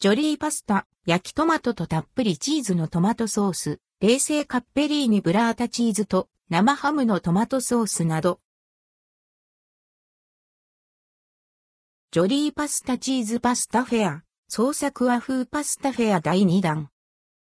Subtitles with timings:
[0.00, 8.38] ジョリーパスタ、焼きトマトとたっぷりチーズのトマトソース、冷製カッペリーニブラータチーズと生ハムのトマトソースなど。
[12.12, 16.90] ジョリーパスタチーズパスタフェア、創作和風パスタフェア第2弾。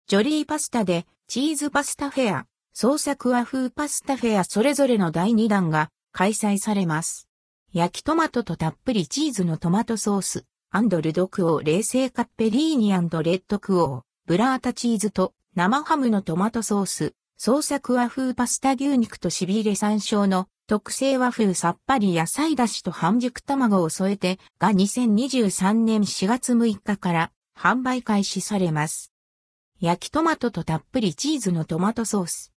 [0.08, 7.28] ジョリーパスタでチーズパスタフェア、創作和風パスタフェアそれぞれの第2弾が開催されます。
[7.74, 29.14] 焼きトマトとたっぷりチーズのトマトソース、ルドクオー冷製カッペリーニレッドクオー、ブラータチーズと生ハムのトマトソース、創作和風パスタ牛肉としびれ山椒の特製和風さっぱり野菜だしと半熟卵を添えてが2023年4月6日から販売開始されます。
[29.80, 32.52] 焼きトマトとたっぷりチーズのトマトソース。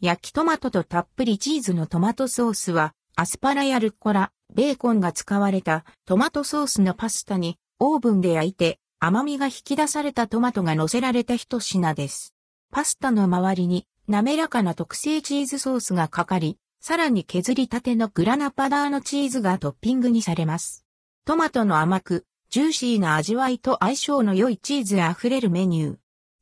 [0.00, 12.32] 焼きトマトとたっぷりチーズのトマトソースはアスパラやルッコラ、ベーコンが使われたトマトソースのパスタにオーブンで焼いて甘みが引き出されたトマトが乗せられた一品です。
[12.72, 20.86] パスタの周りに滑らかな特製チーズソースがかかり、さらに削りたてのグラナパダーのチーズがトッピングにされます。
[21.26, 25.96] トマトの甘く、ジューシーな味わいと相性の良いチーズあふれるメニュー。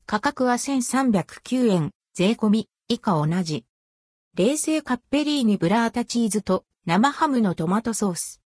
[0.05, 3.65] 価格は1309円、税込み、以下同じ。
[4.35, 8.41] 冷製カッペリーニブラータチーズと生ハムのトマトソース。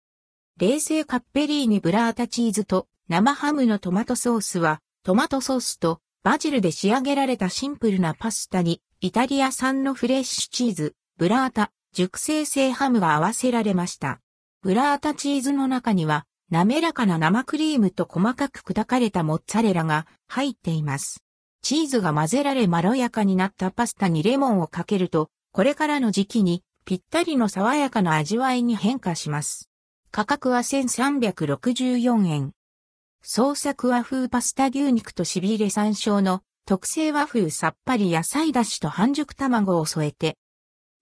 [0.59, 14.19] 冷製カッペリーニブラータチーズと生ハムのトマトソースは、トマトソースとバジルで仕上げられたシンプルなパスタに、イタリア産のフレッシュチーズ、ブラータ、熟成生ハムが合わせられました。
[14.63, 21.23] ブラータチーズの中には、滑らかな生クリームと細かく砕かれたモッツァレラが入っています。
[21.63, 29.71] チーズが混ぜられまろやかになったパスタにレモンをかけると、これからの時期にぴったりの爽やかな味わいに変化します。
[30.11, 32.53] 価格は1364円。
[33.23, 40.37] 創作和風パスタ牛肉としびれ山椒の特製和風さっぱり野菜だしと半熟卵を添えて、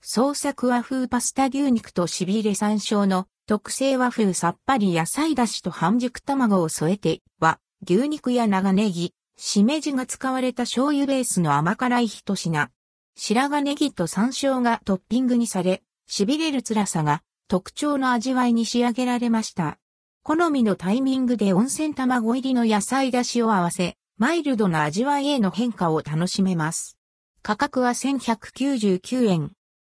[0.01, 12.71] 創作和風パスタ牛肉としびれ山椒の特製和風さっぱり野菜だしと半熟卵を添えては、牛肉や長ネギ、しめじが使われた醤油ベースの甘辛い一品。
[13.15, 19.79] 白髪ネギと山椒がトッピングにされ、痺れる辛さが特徴の味わいに仕上げられました。
[20.23, 26.97] 好みのタイミングで温泉卵入りの野菜出しを合わせ、マイルドな味わいへの変化を楽しめます。
[27.43, 29.53] 価格は1199円、